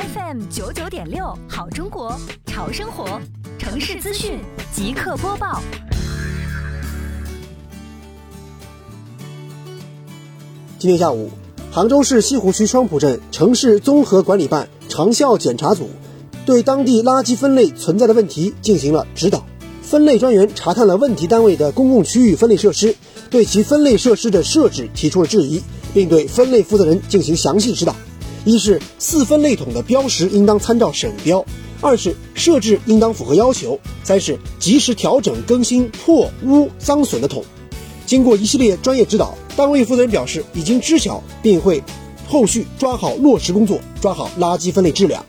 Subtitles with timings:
[0.00, 3.20] FM 九九点六，好中国，潮生活，
[3.58, 4.38] 城市资讯
[4.72, 5.60] 即刻播报。
[10.78, 11.28] 今天下午，
[11.70, 15.90] 杭州市西湖区双浦镇城市综合管理办长效检查组
[16.46, 19.44] 对当地垃圾分类存在的问题进行了指导。
[19.82, 22.96] 分类专员查看了问题单位的公共区域分类设施，
[23.28, 25.60] 对其分类设施的设置提出了质疑，
[25.92, 27.94] 并对分类负责人进行详细指导。
[28.44, 31.44] 一是四分类桶的标识应当参照省标；
[31.80, 37.44] 二是设置应当符合要求；三是及时调整更新破污脏损的桶。
[38.06, 41.82] 经过一系列专业指导，单位负责人表示已经知晓，并会
[42.26, 45.24] 后续抓好落实工作，抓好垃圾分类质量。